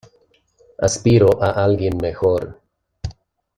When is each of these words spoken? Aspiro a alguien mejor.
Aspiro 0.79 1.37
a 1.43 1.51
alguien 1.63 1.95
mejor. 2.01 2.59